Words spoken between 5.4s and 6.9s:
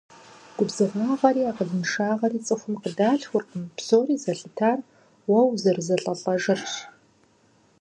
узэрызэлӀэлӀэжырщ.